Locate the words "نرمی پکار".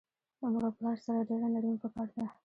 1.53-2.07